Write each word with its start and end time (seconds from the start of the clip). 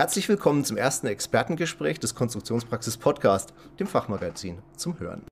Herzlich 0.00 0.30
willkommen 0.30 0.64
zum 0.64 0.78
ersten 0.78 1.08
Expertengespräch 1.08 2.00
des 2.00 2.14
Konstruktionspraxis 2.14 2.96
Podcast, 2.96 3.52
dem 3.78 3.86
Fachmagazin 3.86 4.60
zum 4.74 4.98
Hören. 4.98 5.26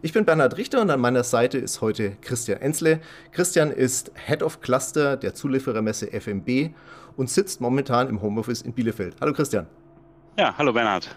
Ich 0.00 0.14
bin 0.14 0.24
Bernhard 0.24 0.56
Richter 0.56 0.80
und 0.80 0.88
an 0.88 1.00
meiner 1.00 1.22
Seite 1.22 1.58
ist 1.58 1.82
heute 1.82 2.16
Christian 2.22 2.62
Enzle. 2.62 3.02
Christian 3.30 3.70
ist 3.70 4.10
Head 4.14 4.42
of 4.42 4.62
Cluster 4.62 5.18
der 5.18 5.34
Zulieferermesse 5.34 6.18
FMB 6.18 6.70
und 7.18 7.28
sitzt 7.28 7.60
momentan 7.60 8.08
im 8.08 8.22
Homeoffice 8.22 8.62
in 8.62 8.72
Bielefeld. 8.72 9.16
Hallo 9.20 9.34
Christian. 9.34 9.66
Ja, 10.38 10.54
hallo 10.56 10.72
Bernhard. 10.72 11.14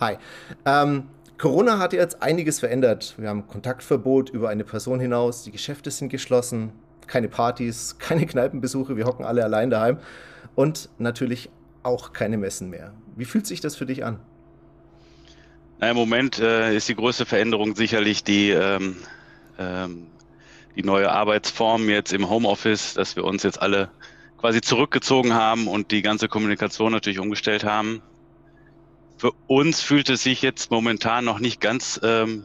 Hi. 0.00 0.18
Ähm, 0.66 1.04
Corona 1.38 1.78
hat 1.78 1.94
jetzt 1.94 2.22
einiges 2.22 2.60
verändert. 2.60 3.14
Wir 3.16 3.30
haben 3.30 3.46
Kontaktverbot 3.46 4.28
über 4.28 4.50
eine 4.50 4.64
Person 4.64 5.00
hinaus, 5.00 5.44
die 5.44 5.50
Geschäfte 5.50 5.90
sind 5.90 6.10
geschlossen, 6.10 6.72
keine 7.06 7.28
Partys, 7.28 7.96
keine 7.98 8.26
Kneipenbesuche, 8.26 8.96
wir 8.96 9.04
hocken 9.06 9.24
alle 9.24 9.44
allein 9.44 9.70
daheim 9.70 9.98
und 10.54 10.88
natürlich 10.98 11.50
auch 11.82 12.12
keine 12.12 12.38
Messen 12.38 12.70
mehr. 12.70 12.92
Wie 13.16 13.24
fühlt 13.24 13.46
sich 13.46 13.60
das 13.60 13.76
für 13.76 13.86
dich 13.86 14.04
an? 14.04 14.18
Na, 15.78 15.90
Im 15.90 15.96
Moment 15.96 16.38
äh, 16.38 16.74
ist 16.74 16.88
die 16.88 16.94
größte 16.94 17.26
Veränderung 17.26 17.76
sicherlich 17.76 18.24
die, 18.24 18.50
ähm, 18.50 18.96
ähm, 19.58 20.06
die 20.76 20.82
neue 20.82 21.10
Arbeitsform 21.10 21.88
jetzt 21.88 22.12
im 22.12 22.28
Homeoffice, 22.28 22.94
dass 22.94 23.16
wir 23.16 23.24
uns 23.24 23.42
jetzt 23.42 23.60
alle 23.60 23.90
quasi 24.38 24.60
zurückgezogen 24.60 25.34
haben 25.34 25.68
und 25.68 25.90
die 25.90 26.02
ganze 26.02 26.28
Kommunikation 26.28 26.92
natürlich 26.92 27.18
umgestellt 27.18 27.64
haben. 27.64 28.02
Für 29.16 29.32
uns 29.46 29.80
fühlt 29.80 30.10
es 30.10 30.22
sich 30.22 30.42
jetzt 30.42 30.70
momentan 30.70 31.24
noch 31.24 31.38
nicht 31.38 31.60
ganz 31.60 32.00
ähm, 32.02 32.44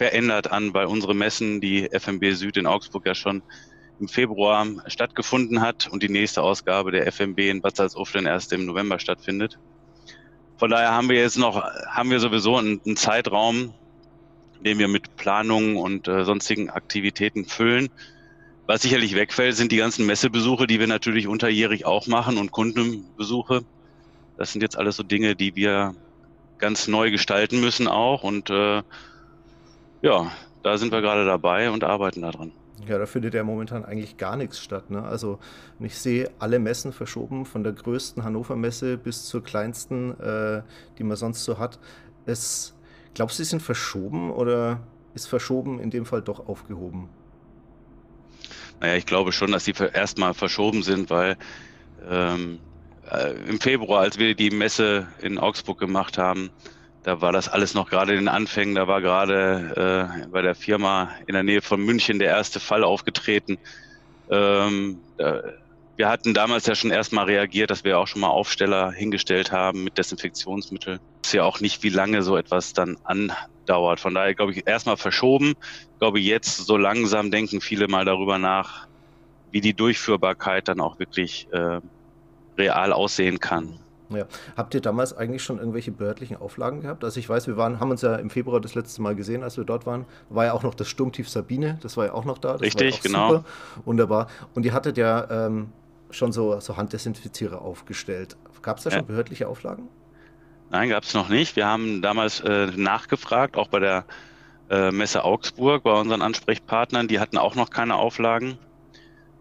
verändert 0.00 0.50
an, 0.50 0.72
weil 0.72 0.86
unsere 0.86 1.14
Messen, 1.14 1.60
die 1.60 1.86
FMB 1.92 2.32
Süd 2.32 2.56
in 2.56 2.66
Augsburg 2.66 3.04
ja 3.04 3.14
schon 3.14 3.42
im 4.00 4.08
Februar 4.08 4.66
stattgefunden 4.86 5.60
hat 5.60 5.88
und 5.88 6.02
die 6.02 6.08
nächste 6.08 6.40
Ausgabe 6.40 6.90
der 6.90 7.06
FMB 7.12 7.38
in 7.40 7.60
Bad 7.60 7.76
Salzuflen 7.76 8.24
erst 8.24 8.50
im 8.54 8.64
November 8.64 8.98
stattfindet. 8.98 9.58
Von 10.56 10.70
daher 10.70 10.92
haben 10.92 11.10
wir 11.10 11.16
jetzt 11.16 11.36
noch, 11.36 11.62
haben 11.86 12.10
wir 12.10 12.18
sowieso 12.18 12.56
einen, 12.56 12.80
einen 12.86 12.96
Zeitraum, 12.96 13.74
den 14.64 14.78
wir 14.78 14.88
mit 14.88 15.16
Planungen 15.16 15.76
und 15.76 16.08
äh, 16.08 16.24
sonstigen 16.24 16.70
Aktivitäten 16.70 17.44
füllen. 17.44 17.90
Was 18.66 18.80
sicherlich 18.80 19.14
wegfällt, 19.14 19.54
sind 19.54 19.70
die 19.70 19.76
ganzen 19.76 20.06
Messebesuche, 20.06 20.66
die 20.66 20.80
wir 20.80 20.86
natürlich 20.86 21.26
unterjährig 21.26 21.84
auch 21.84 22.06
machen 22.06 22.38
und 22.38 22.52
Kundenbesuche. 22.52 23.66
Das 24.38 24.50
sind 24.50 24.62
jetzt 24.62 24.78
alles 24.78 24.96
so 24.96 25.02
Dinge, 25.02 25.36
die 25.36 25.56
wir 25.56 25.94
ganz 26.56 26.88
neu 26.88 27.10
gestalten 27.10 27.60
müssen 27.60 27.86
auch. 27.86 28.22
Und 28.22 28.48
äh, 28.48 28.82
ja, 30.02 30.30
da 30.62 30.78
sind 30.78 30.92
wir 30.92 31.00
gerade 31.00 31.24
dabei 31.24 31.70
und 31.70 31.84
arbeiten 31.84 32.22
daran. 32.22 32.52
Ja, 32.86 32.98
da 32.98 33.06
findet 33.06 33.34
ja 33.34 33.44
momentan 33.44 33.84
eigentlich 33.84 34.16
gar 34.16 34.36
nichts 34.36 34.58
statt. 34.60 34.90
Ne? 34.90 35.02
Also 35.02 35.38
ich 35.80 35.98
sehe 35.98 36.30
alle 36.38 36.58
Messen 36.58 36.92
verschoben, 36.92 37.44
von 37.44 37.62
der 37.62 37.72
größten 37.72 38.24
Hannover 38.24 38.56
Messe 38.56 38.96
bis 38.96 39.26
zur 39.26 39.42
kleinsten, 39.42 40.18
äh, 40.18 40.62
die 40.98 41.04
man 41.04 41.16
sonst 41.16 41.44
so 41.44 41.58
hat. 41.58 41.78
Es, 42.24 42.74
glaubst 43.14 43.38
du, 43.38 43.44
sie 43.44 43.50
sind 43.50 43.62
verschoben 43.62 44.30
oder 44.30 44.80
ist 45.14 45.26
verschoben 45.26 45.78
in 45.78 45.90
dem 45.90 46.06
Fall 46.06 46.22
doch 46.22 46.48
aufgehoben? 46.48 47.08
Naja, 48.80 48.96
ich 48.96 49.04
glaube 49.04 49.32
schon, 49.32 49.52
dass 49.52 49.66
sie 49.66 49.74
erstmal 49.92 50.32
verschoben 50.32 50.82
sind, 50.82 51.10
weil 51.10 51.36
ähm, 52.08 52.60
äh, 53.10 53.32
im 53.46 53.60
Februar, 53.60 54.00
als 54.00 54.18
wir 54.18 54.34
die 54.34 54.50
Messe 54.50 55.06
in 55.20 55.38
Augsburg 55.38 55.78
gemacht 55.78 56.16
haben, 56.16 56.50
da 57.02 57.20
war 57.20 57.32
das 57.32 57.48
alles 57.48 57.74
noch 57.74 57.88
gerade 57.88 58.12
in 58.12 58.20
den 58.20 58.28
Anfängen. 58.28 58.74
Da 58.74 58.86
war 58.86 59.00
gerade 59.00 60.12
äh, 60.24 60.26
bei 60.28 60.42
der 60.42 60.54
Firma 60.54 61.10
in 61.26 61.34
der 61.34 61.42
Nähe 61.42 61.62
von 61.62 61.80
München 61.80 62.18
der 62.18 62.28
erste 62.28 62.60
Fall 62.60 62.84
aufgetreten. 62.84 63.58
Ähm, 64.30 65.00
da, 65.16 65.42
wir 66.00 66.08
hatten 66.08 66.32
damals 66.32 66.64
ja 66.64 66.74
schon 66.74 66.90
erstmal 66.90 67.26
reagiert, 67.26 67.70
dass 67.70 67.84
wir 67.84 67.98
auch 67.98 68.06
schon 68.06 68.22
mal 68.22 68.28
Aufsteller 68.28 68.90
hingestellt 68.90 69.52
haben 69.52 69.84
mit 69.84 69.98
Desinfektionsmittel. 69.98 70.98
ist 71.22 71.34
ja 71.34 71.44
auch 71.44 71.60
nicht, 71.60 71.82
wie 71.82 71.90
lange 71.90 72.22
so 72.22 72.38
etwas 72.38 72.72
dann 72.72 72.96
andauert. 73.04 74.00
Von 74.00 74.14
daher 74.14 74.34
glaube 74.34 74.52
ich 74.52 74.66
erstmal 74.66 74.96
verschoben. 74.96 75.50
Ich 75.50 75.98
glaube, 75.98 76.18
jetzt 76.18 76.56
so 76.56 76.78
langsam 76.78 77.30
denken 77.30 77.60
viele 77.60 77.86
mal 77.86 78.06
darüber 78.06 78.38
nach, 78.38 78.86
wie 79.50 79.60
die 79.60 79.74
Durchführbarkeit 79.74 80.68
dann 80.68 80.80
auch 80.80 80.98
wirklich 80.98 81.48
äh, 81.52 81.80
real 82.56 82.94
aussehen 82.94 83.38
kann. 83.38 83.78
Ja. 84.10 84.26
Habt 84.56 84.74
ihr 84.74 84.80
damals 84.80 85.16
eigentlich 85.16 85.42
schon 85.42 85.58
irgendwelche 85.58 85.92
behördlichen 85.92 86.36
Auflagen 86.36 86.80
gehabt? 86.80 87.04
Also 87.04 87.20
ich 87.20 87.28
weiß, 87.28 87.46
wir 87.46 87.56
waren, 87.56 87.80
haben 87.80 87.90
uns 87.90 88.02
ja 88.02 88.16
im 88.16 88.30
Februar 88.30 88.60
das 88.60 88.74
letzte 88.74 89.02
Mal 89.02 89.14
gesehen, 89.14 89.42
als 89.42 89.56
wir 89.56 89.64
dort 89.64 89.86
waren. 89.86 90.04
War 90.28 90.46
ja 90.46 90.52
auch 90.52 90.62
noch 90.62 90.74
das 90.74 90.88
Sturmtief 90.88 91.28
Sabine, 91.28 91.78
das 91.82 91.96
war 91.96 92.06
ja 92.06 92.12
auch 92.14 92.24
noch 92.24 92.38
da. 92.38 92.52
Das 92.52 92.62
Richtig, 92.62 92.96
ja 92.96 93.00
genau. 93.02 93.28
Super, 93.28 93.44
wunderbar. 93.84 94.26
Und 94.54 94.66
ihr 94.66 94.72
hattet 94.72 94.96
ja 94.96 95.46
ähm, 95.46 95.72
schon 96.10 96.32
so, 96.32 96.58
so 96.60 96.76
Handdesinfizierer 96.76 97.62
aufgestellt. 97.62 98.36
Gab 98.62 98.78
es 98.78 98.84
da 98.84 98.90
schon 98.90 99.00
ja. 99.00 99.06
behördliche 99.06 99.48
Auflagen? 99.48 99.88
Nein, 100.70 100.88
gab 100.88 101.04
es 101.04 101.14
noch 101.14 101.28
nicht. 101.28 101.56
Wir 101.56 101.66
haben 101.66 102.02
damals 102.02 102.40
äh, 102.40 102.66
nachgefragt, 102.76 103.56
auch 103.56 103.68
bei 103.68 103.80
der 103.80 104.04
äh, 104.70 104.90
Messe 104.92 105.24
Augsburg, 105.24 105.82
bei 105.82 105.92
unseren 105.92 106.22
Ansprechpartnern. 106.22 107.08
Die 107.08 107.18
hatten 107.18 107.38
auch 107.38 107.54
noch 107.54 107.70
keine 107.70 107.96
Auflagen. 107.96 108.58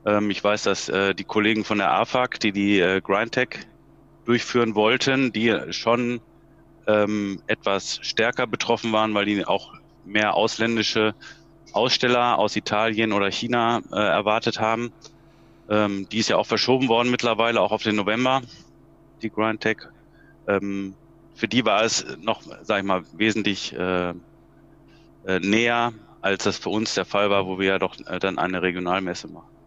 Ähm, 0.05 0.31
ich 0.31 0.43
weiß, 0.43 0.63
dass 0.63 0.89
äh, 0.89 1.13
die 1.13 1.23
Kollegen 1.23 1.63
von 1.63 1.77
der 1.77 1.91
AFAG, 1.91 2.39
die 2.39 2.51
die 2.51 2.79
äh, 2.79 3.01
GrindTech 3.01 3.59
durchführen 4.29 4.75
wollten, 4.75 5.31
die 5.33 5.51
schon 5.71 6.21
ähm, 6.85 7.41
etwas 7.47 7.99
stärker 8.03 8.45
betroffen 8.45 8.93
waren, 8.93 9.15
weil 9.15 9.25
die 9.25 9.43
auch 9.43 9.73
mehr 10.05 10.35
ausländische 10.35 11.15
Aussteller 11.73 12.37
aus 12.37 12.55
Italien 12.55 13.11
oder 13.11 13.31
China 13.31 13.81
äh, 13.91 13.95
erwartet 13.95 14.59
haben. 14.59 14.93
Ähm, 15.67 16.07
die 16.09 16.19
ist 16.19 16.29
ja 16.29 16.37
auch 16.37 16.45
verschoben 16.45 16.89
worden 16.89 17.09
mittlerweile, 17.09 17.59
auch 17.59 17.71
auf 17.71 17.81
den 17.81 17.95
November, 17.95 18.43
die 19.23 19.31
GrindTech. 19.31 19.77
Ähm, 20.47 20.93
für 21.33 21.47
die 21.47 21.65
war 21.65 21.83
es 21.83 22.05
noch, 22.21 22.43
sag 22.61 22.79
ich 22.79 22.85
mal, 22.85 23.03
wesentlich 23.13 23.73
äh, 23.73 24.09
äh, 25.25 25.39
näher, 25.39 25.91
als 26.21 26.43
das 26.43 26.59
für 26.59 26.69
uns 26.69 26.93
der 26.93 27.05
Fall 27.05 27.31
war, 27.31 27.47
wo 27.47 27.57
wir 27.57 27.67
ja 27.67 27.79
doch 27.79 27.95
äh, 28.05 28.19
dann 28.19 28.37
eine 28.37 28.61
Regionalmesse 28.61 29.27
machen. 29.27 29.58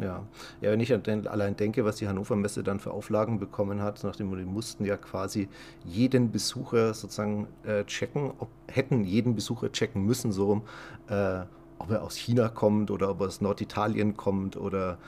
Ja. 0.00 0.26
ja, 0.60 0.70
wenn 0.70 0.80
ich 0.80 0.92
allein 0.92 1.56
denke, 1.56 1.84
was 1.84 1.96
die 1.96 2.08
Hannover 2.08 2.36
Messe 2.36 2.62
dann 2.62 2.80
für 2.80 2.92
Auflagen 2.92 3.38
bekommen 3.38 3.82
hat, 3.82 4.02
nachdem 4.04 4.30
wir 4.36 4.44
mussten 4.44 4.84
ja 4.84 4.96
quasi 4.96 5.48
jeden 5.84 6.30
Besucher 6.32 6.94
sozusagen 6.94 7.46
äh, 7.64 7.84
checken, 7.84 8.32
ob, 8.38 8.48
hätten 8.68 9.04
jeden 9.04 9.34
Besucher 9.34 9.70
checken 9.72 10.04
müssen, 10.04 10.32
so 10.32 10.62
äh, 11.08 11.40
ob 11.78 11.90
er 11.90 12.02
aus 12.02 12.16
China 12.16 12.48
kommt 12.48 12.90
oder 12.90 13.10
ob 13.10 13.20
er 13.20 13.28
aus 13.28 13.40
Norditalien 13.40 14.16
kommt 14.16 14.56
oder 14.56 14.98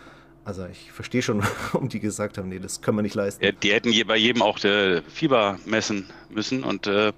also 0.45 0.67
ich 0.67 0.91
verstehe 0.91 1.23
schon, 1.23 1.43
warum 1.73 1.89
die 1.89 2.01
gesagt 2.01 2.39
haben, 2.39 2.49
nee, 2.49 2.59
das 2.59 2.81
können 2.81 2.99
wir 2.99 3.03
nicht 3.03 3.15
leisten. 3.15 3.45
Ja, 3.45 3.53
die 3.53 3.73
hätten 3.73 3.93
bei 4.07 4.17
jedem 4.17 4.43
auch 4.43 4.59
der 4.59 5.03
Fieber 5.05 5.59
messen 5.65 6.07
müssen 6.31 6.65
und 6.65 6.87
äh, 6.87 7.13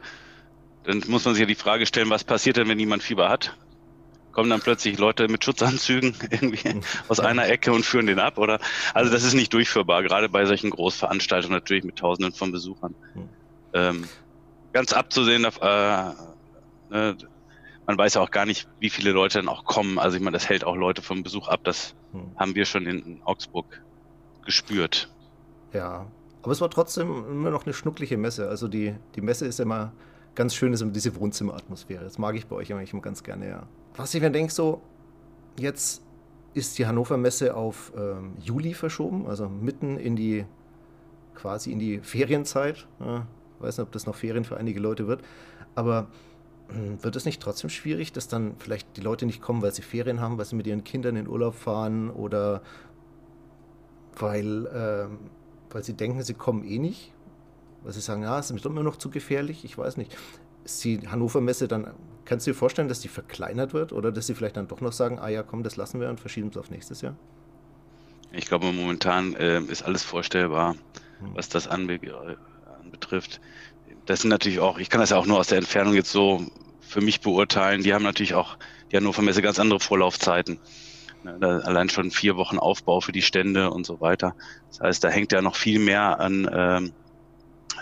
dann 0.84 1.02
muss 1.08 1.24
man 1.24 1.34
sich 1.34 1.40
ja 1.40 1.46
die 1.46 1.54
Frage 1.54 1.86
stellen, 1.86 2.10
was 2.10 2.24
passiert 2.24 2.56
denn, 2.56 2.68
wenn 2.68 2.78
jemand 2.78 3.02
Fieber 3.02 3.28
hat? 3.28 3.56
Kommen 4.34 4.50
dann 4.50 4.60
plötzlich 4.60 4.98
Leute 4.98 5.28
mit 5.28 5.44
Schutzanzügen 5.44 6.14
irgendwie 6.30 6.68
hm. 6.68 6.80
aus 7.08 7.20
einer 7.20 7.48
Ecke 7.48 7.72
und 7.72 7.86
führen 7.86 8.06
den 8.06 8.18
ab, 8.18 8.36
oder? 8.38 8.60
Also 8.92 9.10
das 9.10 9.24
ist 9.24 9.34
nicht 9.34 9.52
durchführbar, 9.52 10.02
gerade 10.02 10.28
bei 10.28 10.44
solchen 10.44 10.70
Großveranstaltungen 10.70 11.56
natürlich 11.56 11.84
mit 11.84 11.96
Tausenden 11.96 12.34
von 12.34 12.52
Besuchern. 12.52 12.94
Mhm. 13.14 13.28
Ähm, 13.72 14.04
ganz 14.72 14.92
abzusehen, 14.92 15.44
äh, 15.44 16.10
ne, 16.90 17.16
man 17.86 17.98
weiß 17.98 18.14
ja 18.14 18.20
auch 18.20 18.30
gar 18.30 18.46
nicht, 18.46 18.68
wie 18.80 18.90
viele 18.90 19.12
Leute 19.12 19.38
dann 19.38 19.48
auch 19.48 19.64
kommen. 19.64 19.98
Also 19.98 20.16
ich 20.16 20.22
meine, 20.22 20.34
das 20.34 20.48
hält 20.48 20.64
auch 20.64 20.76
Leute 20.76 21.02
vom 21.02 21.22
Besuch 21.22 21.48
ab. 21.48 21.60
Das 21.64 21.94
mhm. 22.12 22.32
haben 22.36 22.54
wir 22.54 22.64
schon 22.64 22.86
in 22.86 23.20
Augsburg 23.24 23.82
gespürt. 24.44 25.10
Ja, 25.72 26.06
aber 26.42 26.52
es 26.52 26.60
war 26.60 26.70
trotzdem 26.70 27.24
immer 27.28 27.50
noch 27.50 27.64
eine 27.64 27.74
schnuckliche 27.74 28.16
Messe. 28.16 28.48
Also 28.48 28.68
die, 28.68 28.94
die 29.16 29.20
Messe 29.20 29.46
ist 29.46 29.60
immer 29.60 29.92
ganz 30.34 30.54
schön, 30.54 30.72
ist 30.72 30.80
immer 30.80 30.92
diese 30.92 31.14
Wohnzimmeratmosphäre. 31.16 32.04
Das 32.04 32.18
mag 32.18 32.34
ich 32.36 32.46
bei 32.46 32.56
euch 32.56 32.72
eigentlich 32.72 32.92
immer 32.92 33.02
ganz 33.02 33.22
gerne, 33.22 33.48
ja 33.48 33.66
was 33.96 34.14
ich 34.14 34.20
mir 34.20 34.30
denke, 34.30 34.52
so, 34.52 34.82
jetzt 35.58 36.02
ist 36.52 36.78
die 36.78 36.86
Hannover 36.86 37.16
Messe 37.16 37.54
auf 37.54 37.92
ähm, 37.96 38.36
Juli 38.40 38.74
verschoben, 38.74 39.26
also 39.26 39.48
mitten 39.48 39.96
in 39.96 40.16
die, 40.16 40.44
quasi 41.34 41.72
in 41.72 41.78
die 41.78 42.00
Ferienzeit. 42.00 42.86
Ja, 43.00 43.26
weiß 43.60 43.78
nicht, 43.78 43.86
ob 43.86 43.92
das 43.92 44.06
noch 44.06 44.14
Ferien 44.14 44.44
für 44.44 44.56
einige 44.56 44.80
Leute 44.80 45.06
wird, 45.06 45.22
aber 45.74 46.08
äh, 46.68 47.02
wird 47.02 47.16
es 47.16 47.24
nicht 47.24 47.40
trotzdem 47.40 47.70
schwierig, 47.70 48.12
dass 48.12 48.28
dann 48.28 48.54
vielleicht 48.58 48.96
die 48.96 49.00
Leute 49.00 49.26
nicht 49.26 49.40
kommen, 49.40 49.62
weil 49.62 49.72
sie 49.72 49.82
Ferien 49.82 50.20
haben, 50.20 50.38
weil 50.38 50.44
sie 50.44 50.56
mit 50.56 50.66
ihren 50.66 50.84
Kindern 50.84 51.16
in 51.16 51.28
Urlaub 51.28 51.54
fahren 51.54 52.10
oder 52.10 52.62
weil, 54.16 54.66
äh, 54.66 55.06
weil 55.72 55.82
sie 55.82 55.94
denken, 55.94 56.22
sie 56.22 56.34
kommen 56.34 56.64
eh 56.64 56.78
nicht? 56.78 57.12
Weil 57.84 57.92
sie 57.92 58.00
sagen, 58.00 58.22
ja, 58.22 58.38
es 58.38 58.50
ist 58.50 58.66
immer 58.66 58.82
noch 58.82 58.96
zu 58.96 59.10
gefährlich, 59.10 59.64
ich 59.64 59.78
weiß 59.78 59.96
nicht 59.98 60.16
ist 60.64 60.82
die 60.84 61.06
Hannover 61.08 61.40
Messe 61.40 61.68
dann, 61.68 61.92
kannst 62.24 62.46
du 62.46 62.50
dir 62.50 62.56
vorstellen, 62.56 62.88
dass 62.88 63.00
die 63.00 63.08
verkleinert 63.08 63.74
wird 63.74 63.92
oder 63.92 64.10
dass 64.10 64.26
sie 64.26 64.34
vielleicht 64.34 64.56
dann 64.56 64.66
doch 64.66 64.80
noch 64.80 64.92
sagen, 64.92 65.18
ah 65.18 65.28
ja, 65.28 65.42
komm, 65.42 65.62
das 65.62 65.76
lassen 65.76 66.00
wir 66.00 66.08
und 66.08 66.20
verschieben 66.20 66.48
es 66.48 66.56
auf 66.56 66.70
nächstes 66.70 67.02
Jahr? 67.02 67.16
Ich 68.32 68.46
glaube, 68.46 68.72
momentan 68.72 69.34
äh, 69.36 69.60
ist 69.60 69.82
alles 69.82 70.02
vorstellbar, 70.02 70.74
hm. 71.20 71.34
was 71.34 71.48
das 71.48 71.68
anbe 71.68 72.00
anbetrifft. 72.82 73.40
Das 74.06 74.22
sind 74.22 74.30
natürlich 74.30 74.60
auch, 74.60 74.78
ich 74.78 74.90
kann 74.90 75.00
das 75.00 75.10
ja 75.10 75.16
auch 75.16 75.26
nur 75.26 75.38
aus 75.38 75.48
der 75.48 75.58
Entfernung 75.58 75.94
jetzt 75.94 76.10
so 76.10 76.44
für 76.80 77.00
mich 77.00 77.20
beurteilen. 77.20 77.82
Die 77.82 77.94
haben 77.94 78.02
natürlich 78.02 78.34
auch 78.34 78.58
die 78.90 78.96
Hannover 78.96 79.22
Messe 79.22 79.42
ganz 79.42 79.58
andere 79.58 79.80
Vorlaufzeiten. 79.80 80.58
Ne, 81.22 81.62
allein 81.64 81.88
schon 81.88 82.10
vier 82.10 82.36
Wochen 82.36 82.58
Aufbau 82.58 83.00
für 83.00 83.12
die 83.12 83.22
Stände 83.22 83.70
und 83.70 83.86
so 83.86 84.00
weiter. 84.02 84.34
Das 84.68 84.80
heißt, 84.80 85.04
da 85.04 85.08
hängt 85.08 85.32
ja 85.32 85.40
noch 85.40 85.56
viel 85.56 85.78
mehr 85.78 86.20
an, 86.20 86.50
ähm, 86.52 86.92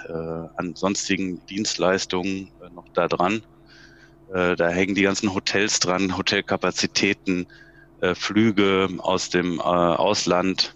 äh, 0.09 0.13
an 0.13 0.75
sonstigen 0.75 1.45
Dienstleistungen 1.47 2.51
äh, 2.61 2.71
noch 2.75 2.89
da 2.95 3.09
dran. 3.09 3.43
Äh, 4.33 4.57
da 4.57 4.69
hängen 4.69 4.95
die 4.95 5.03
ganzen 5.03 5.35
Hotels 5.35 5.81
dran, 5.81 6.17
Hotelkapazitäten, 6.17 7.47
äh, 8.01 8.15
Flüge 8.15 8.89
aus 8.99 9.31
dem 9.31 9.59
äh, 9.59 9.63
Ausland. 9.63 10.75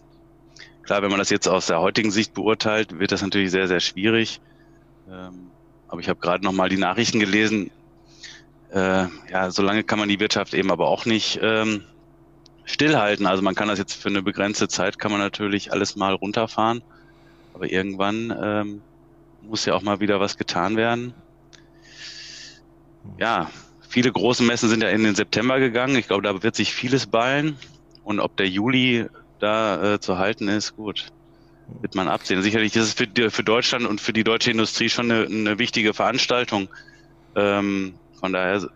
Klar, 0.82 1.02
wenn 1.02 1.10
man 1.10 1.18
das 1.18 1.30
jetzt 1.30 1.48
aus 1.48 1.66
der 1.66 1.80
heutigen 1.80 2.10
Sicht 2.10 2.34
beurteilt, 2.34 2.98
wird 2.98 3.12
das 3.12 3.22
natürlich 3.22 3.50
sehr, 3.50 3.66
sehr 3.66 3.80
schwierig. 3.80 4.40
Ähm, 5.10 5.50
aber 5.88 6.00
ich 6.00 6.08
habe 6.08 6.20
gerade 6.20 6.44
noch 6.44 6.52
mal 6.52 6.68
die 6.68 6.76
Nachrichten 6.76 7.18
gelesen. 7.18 7.70
Äh, 8.72 9.06
ja, 9.30 9.50
so 9.50 9.62
lange 9.62 9.84
kann 9.84 9.98
man 9.98 10.08
die 10.08 10.20
Wirtschaft 10.20 10.54
eben 10.54 10.70
aber 10.70 10.88
auch 10.88 11.06
nicht 11.06 11.38
ähm, 11.42 11.82
stillhalten. 12.64 13.26
Also 13.26 13.42
man 13.42 13.54
kann 13.54 13.68
das 13.68 13.78
jetzt 13.78 13.94
für 13.94 14.08
eine 14.08 14.22
begrenzte 14.22 14.68
Zeit, 14.68 14.98
kann 14.98 15.10
man 15.10 15.20
natürlich 15.20 15.72
alles 15.72 15.96
mal 15.96 16.14
runterfahren. 16.14 16.82
Aber 17.54 17.70
irgendwann 17.70 18.36
ähm, 18.40 18.82
muss 19.42 19.64
ja 19.64 19.74
auch 19.74 19.82
mal 19.82 20.00
wieder 20.00 20.20
was 20.20 20.36
getan 20.36 20.76
werden. 20.76 21.14
Ja, 23.18 23.50
viele 23.88 24.10
große 24.12 24.42
Messen 24.42 24.68
sind 24.68 24.82
ja 24.82 24.88
in 24.88 25.04
den 25.04 25.14
September 25.14 25.58
gegangen. 25.58 25.96
Ich 25.96 26.08
glaube, 26.08 26.22
da 26.22 26.42
wird 26.42 26.56
sich 26.56 26.74
vieles 26.74 27.06
ballen. 27.06 27.56
Und 28.02 28.20
ob 28.20 28.36
der 28.36 28.48
Juli 28.48 29.06
da 29.38 29.94
äh, 29.94 30.00
zu 30.00 30.18
halten 30.18 30.48
ist, 30.48 30.76
gut, 30.76 31.08
wird 31.80 31.94
man 31.94 32.08
absehen. 32.08 32.42
Sicherlich 32.42 32.74
ist 32.76 32.84
es 32.84 32.94
für, 32.94 33.30
für 33.30 33.44
Deutschland 33.44 33.86
und 33.86 34.00
für 34.00 34.12
die 34.12 34.24
deutsche 34.24 34.50
Industrie 34.50 34.88
schon 34.88 35.10
eine, 35.10 35.26
eine 35.26 35.58
wichtige 35.58 35.94
Veranstaltung. 35.94 36.68
Ähm, 37.34 37.98
von 38.18 38.32
daher, 38.32 38.68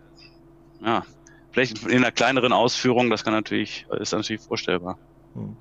ja, 0.83 1.03
Vielleicht 1.51 1.83
in 1.83 1.97
einer 1.97 2.11
kleineren 2.11 2.53
Ausführung, 2.53 3.09
das 3.09 3.23
kann 3.23 3.33
natürlich, 3.33 3.85
ist 3.99 4.13
natürlich 4.13 4.41
vorstellbar. 4.41 4.97
Hm. 5.33 5.55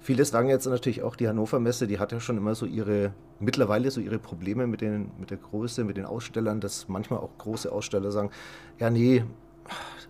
Viele 0.00 0.24
sagen 0.24 0.48
jetzt 0.48 0.66
natürlich 0.66 1.02
auch, 1.02 1.16
die 1.16 1.28
Hannover 1.28 1.60
Messe, 1.60 1.86
die 1.86 1.98
hat 1.98 2.12
ja 2.12 2.20
schon 2.20 2.36
immer 2.36 2.54
so 2.54 2.66
ihre, 2.66 3.12
mittlerweile 3.40 3.90
so 3.90 4.00
ihre 4.00 4.18
Probleme 4.18 4.66
mit, 4.66 4.80
den, 4.80 5.10
mit 5.18 5.30
der 5.30 5.38
Größe, 5.38 5.84
mit 5.84 5.96
den 5.96 6.04
Ausstellern, 6.04 6.60
dass 6.60 6.88
manchmal 6.88 7.20
auch 7.20 7.30
große 7.38 7.70
Aussteller 7.70 8.12
sagen, 8.12 8.30
ja 8.78 8.90
nee, 8.90 9.24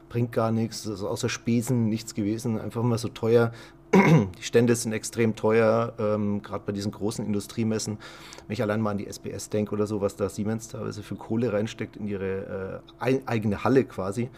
bringt 0.08 0.32
gar 0.32 0.50
nichts, 0.50 0.86
ist 0.86 1.02
außer 1.02 1.28
Spesen 1.28 1.88
nichts 1.88 2.14
gewesen, 2.14 2.60
einfach 2.60 2.82
mal 2.82 2.98
so 2.98 3.08
teuer. 3.08 3.52
Die 3.94 4.42
Stände 4.42 4.74
sind 4.74 4.92
extrem 4.92 5.36
teuer, 5.36 5.92
ähm, 5.98 6.42
gerade 6.42 6.64
bei 6.66 6.72
diesen 6.72 6.90
großen 6.90 7.24
Industriemessen. 7.24 7.98
Wenn 8.46 8.54
ich 8.54 8.62
allein 8.62 8.80
mal 8.80 8.90
an 8.90 8.98
die 8.98 9.06
SBS 9.06 9.50
denke 9.50 9.72
oder 9.72 9.86
so, 9.86 10.00
was 10.00 10.16
da 10.16 10.28
Siemens 10.28 10.68
teilweise 10.68 11.02
für 11.04 11.14
Kohle 11.14 11.52
reinsteckt 11.52 11.96
in 11.96 12.08
ihre 12.08 12.82
äh, 13.00 13.20
eigene 13.26 13.62
Halle 13.62 13.84
quasi. 13.84 14.30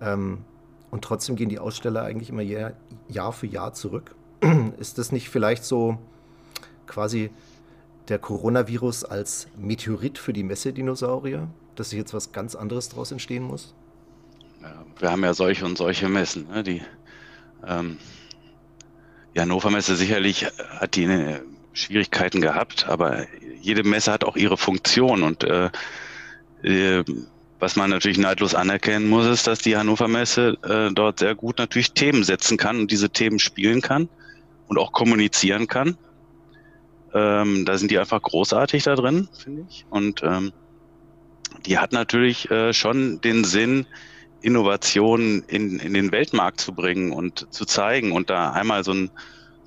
Ähm, 0.00 0.44
und 0.92 1.02
trotzdem 1.02 1.36
gehen 1.36 1.48
die 1.48 1.58
Aussteller 1.58 2.02
eigentlich 2.02 2.28
immer 2.28 2.42
Jahr, 2.42 2.74
Jahr 3.08 3.32
für 3.32 3.46
Jahr 3.46 3.72
zurück. 3.72 4.14
Ist 4.78 4.98
das 4.98 5.10
nicht 5.10 5.30
vielleicht 5.30 5.64
so 5.64 5.98
quasi 6.86 7.30
der 8.08 8.18
Coronavirus 8.18 9.04
als 9.04 9.48
Meteorit 9.56 10.18
für 10.18 10.34
die 10.34 10.42
Messedinosaurier, 10.42 11.48
dass 11.76 11.90
sich 11.90 11.98
jetzt 11.98 12.12
was 12.12 12.32
ganz 12.32 12.54
anderes 12.54 12.90
daraus 12.90 13.10
entstehen 13.10 13.42
muss? 13.42 13.74
Ja, 14.60 14.84
wir 14.98 15.10
haben 15.10 15.24
ja 15.24 15.32
solche 15.32 15.64
und 15.64 15.78
solche 15.78 16.10
Messen. 16.10 16.46
Ne? 16.48 16.62
Die, 16.62 16.82
ähm, 17.66 17.96
die 19.34 19.40
Hannover 19.40 19.70
Messe 19.70 19.96
sicherlich 19.96 20.44
hat 20.78 20.94
die 20.94 21.04
äh, 21.04 21.40
Schwierigkeiten 21.72 22.42
gehabt, 22.42 22.86
aber 22.86 23.26
jede 23.62 23.82
Messe 23.82 24.12
hat 24.12 24.24
auch 24.24 24.36
ihre 24.36 24.58
Funktion 24.58 25.22
und 25.22 25.42
äh, 25.42 25.70
äh 26.62 27.02
was 27.62 27.76
man 27.76 27.90
natürlich 27.90 28.18
neidlos 28.18 28.56
anerkennen 28.56 29.08
muss, 29.08 29.24
ist, 29.24 29.46
dass 29.46 29.60
die 29.60 29.76
Hannover 29.76 30.08
Messe 30.08 30.58
äh, 30.64 30.92
dort 30.92 31.20
sehr 31.20 31.36
gut 31.36 31.58
natürlich 31.58 31.92
Themen 31.92 32.24
setzen 32.24 32.56
kann 32.56 32.80
und 32.80 32.90
diese 32.90 33.08
Themen 33.08 33.38
spielen 33.38 33.80
kann 33.80 34.08
und 34.66 34.78
auch 34.78 34.90
kommunizieren 34.90 35.68
kann. 35.68 35.96
Ähm, 37.14 37.64
da 37.64 37.78
sind 37.78 37.92
die 37.92 38.00
einfach 38.00 38.20
großartig 38.20 38.82
da 38.82 38.96
drin, 38.96 39.28
finde 39.32 39.64
ich. 39.70 39.86
Und 39.90 40.24
ähm, 40.24 40.52
die 41.64 41.78
hat 41.78 41.92
natürlich 41.92 42.50
äh, 42.50 42.72
schon 42.72 43.20
den 43.20 43.44
Sinn, 43.44 43.86
Innovationen 44.40 45.44
in, 45.44 45.78
in 45.78 45.94
den 45.94 46.10
Weltmarkt 46.10 46.60
zu 46.60 46.74
bringen 46.74 47.12
und 47.12 47.46
zu 47.54 47.64
zeigen 47.64 48.10
und 48.10 48.28
da 48.28 48.50
einmal 48.50 48.82
so 48.82 48.92
ein, 48.92 49.08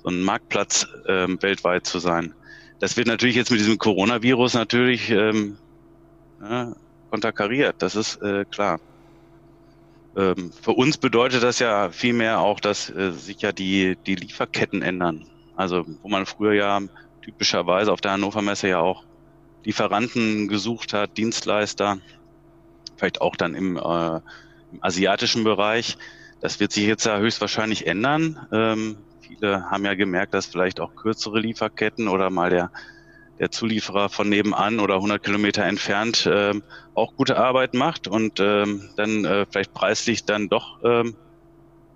so 0.02 0.10
ein 0.10 0.20
Marktplatz 0.20 0.86
ähm, 1.08 1.38
weltweit 1.40 1.86
zu 1.86 1.98
sein. 1.98 2.34
Das 2.78 2.98
wird 2.98 3.06
natürlich 3.06 3.36
jetzt 3.36 3.50
mit 3.50 3.58
diesem 3.58 3.78
Coronavirus 3.78 4.52
natürlich 4.52 5.08
ähm, 5.08 5.56
ja, 6.42 6.74
konterkariert, 7.10 7.76
das 7.78 7.96
ist 7.96 8.20
äh, 8.22 8.44
klar. 8.50 8.80
Ähm, 10.16 10.50
für 10.62 10.72
uns 10.72 10.96
bedeutet 10.96 11.42
das 11.42 11.58
ja 11.58 11.90
vielmehr 11.90 12.40
auch, 12.40 12.58
dass 12.60 12.88
äh, 12.90 13.12
sich 13.12 13.42
ja 13.42 13.52
die, 13.52 13.96
die 14.06 14.14
Lieferketten 14.14 14.82
ändern. 14.82 15.26
Also 15.56 15.84
wo 16.02 16.08
man 16.08 16.26
früher 16.26 16.54
ja 16.54 16.80
typischerweise 17.22 17.92
auf 17.92 18.00
der 18.00 18.12
Hannover 18.12 18.42
Messe 18.42 18.68
ja 18.68 18.78
auch 18.78 19.04
Lieferanten 19.64 20.48
gesucht 20.48 20.92
hat, 20.92 21.16
Dienstleister, 21.16 21.98
vielleicht 22.96 23.20
auch 23.20 23.36
dann 23.36 23.54
im, 23.54 23.76
äh, 23.76 24.20
im 24.72 24.78
asiatischen 24.80 25.44
Bereich. 25.44 25.98
Das 26.40 26.60
wird 26.60 26.72
sich 26.72 26.86
jetzt 26.86 27.04
ja 27.04 27.18
höchstwahrscheinlich 27.18 27.86
ändern. 27.86 28.46
Ähm, 28.52 28.98
viele 29.20 29.70
haben 29.70 29.84
ja 29.84 29.94
gemerkt, 29.94 30.34
dass 30.34 30.46
vielleicht 30.46 30.80
auch 30.80 30.94
kürzere 30.94 31.40
Lieferketten 31.40 32.08
oder 32.08 32.30
mal 32.30 32.50
der 32.50 32.70
der 33.38 33.50
Zulieferer 33.50 34.08
von 34.08 34.28
nebenan 34.28 34.80
oder 34.80 34.94
100 34.96 35.22
Kilometer 35.22 35.64
entfernt 35.64 36.28
ähm, 36.30 36.62
auch 36.94 37.14
gute 37.16 37.36
Arbeit 37.36 37.74
macht 37.74 38.08
und 38.08 38.40
ähm, 38.40 38.88
dann 38.96 39.24
äh, 39.24 39.46
vielleicht 39.50 39.74
preislich 39.74 40.24
dann 40.24 40.48
doch 40.48 40.78
ähm, 40.84 41.16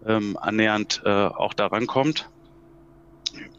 ähm, 0.06 0.36
annähernd 0.38 1.02
äh, 1.04 1.08
auch 1.08 1.54
da 1.54 1.66
rankommt. 1.66 2.28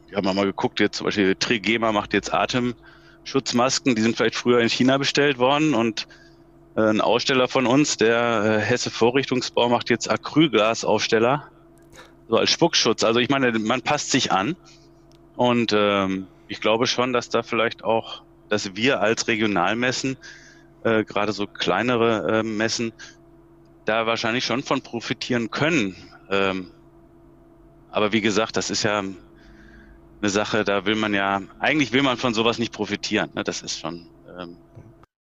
Wir 0.07 0.17
haben 0.17 0.35
mal 0.35 0.45
geguckt, 0.45 0.79
jetzt 0.79 0.97
zum 0.97 1.05
Beispiel 1.05 1.35
Trigema 1.35 1.91
macht 1.91 2.13
jetzt 2.13 2.33
Atemschutzmasken, 2.33 3.95
die 3.95 4.01
sind 4.01 4.17
vielleicht 4.17 4.35
früher 4.35 4.59
in 4.59 4.69
China 4.69 4.97
bestellt 4.97 5.37
worden 5.37 5.73
und 5.73 6.07
äh, 6.75 6.81
ein 6.81 7.01
Aussteller 7.01 7.47
von 7.47 7.65
uns, 7.65 7.97
der 7.97 8.43
äh, 8.43 8.59
Hesse 8.59 8.91
Vorrichtungsbau, 8.91 9.69
macht 9.69 9.89
jetzt 9.89 10.09
Acrylglasaufsteller, 10.09 11.47
so 12.27 12.37
als 12.37 12.51
Spuckschutz. 12.51 13.03
Also 13.03 13.19
ich 13.19 13.29
meine, 13.29 13.57
man 13.57 13.81
passt 13.81 14.11
sich 14.11 14.31
an 14.31 14.55
und 15.35 15.73
ähm, 15.75 16.27
ich 16.51 16.59
glaube 16.59 16.85
schon, 16.85 17.13
dass 17.13 17.29
da 17.29 17.43
vielleicht 17.43 17.85
auch, 17.85 18.23
dass 18.49 18.75
wir 18.75 18.99
als 18.99 19.29
Regionalmessen, 19.29 20.17
äh, 20.83 21.05
gerade 21.05 21.31
so 21.31 21.47
kleinere 21.47 22.39
äh, 22.39 22.43
Messen, 22.43 22.91
da 23.85 24.05
wahrscheinlich 24.05 24.43
schon 24.43 24.61
von 24.61 24.81
profitieren 24.81 25.49
können. 25.49 25.95
Ähm, 26.29 26.71
aber 27.89 28.11
wie 28.11 28.19
gesagt, 28.19 28.57
das 28.57 28.69
ist 28.69 28.83
ja 28.83 28.99
eine 28.99 30.29
Sache, 30.29 30.65
da 30.65 30.85
will 30.85 30.95
man 30.95 31.13
ja, 31.13 31.41
eigentlich 31.59 31.93
will 31.93 32.03
man 32.03 32.17
von 32.17 32.33
sowas 32.33 32.59
nicht 32.59 32.73
profitieren. 32.73 33.29
Ne? 33.33 33.45
Das 33.45 33.61
ist 33.61 33.79
schon 33.79 34.07
ähm, 34.37 34.57